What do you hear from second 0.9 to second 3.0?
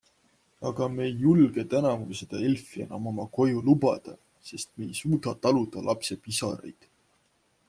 me ei julge tänavu seda Elfi